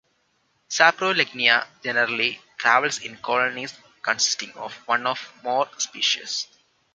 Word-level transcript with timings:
Saprolegnia 0.67 1.67
generally 1.83 2.39
travels 2.57 3.05
in 3.05 3.17
colonies 3.17 3.79
consisting 4.01 4.51
of 4.53 4.73
one 4.87 5.05
or 5.05 5.13
more 5.43 5.69
species. 5.77 6.47